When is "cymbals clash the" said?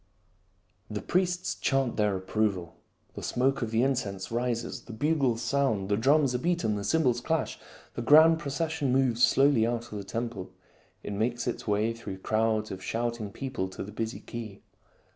6.83-8.01